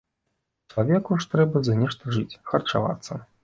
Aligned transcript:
Чалавеку 0.73 1.19
ж 1.21 1.29
трэба 1.35 1.63
за 1.69 1.77
нешта 1.85 2.03
жыць, 2.19 2.39
харчавацца. 2.51 3.13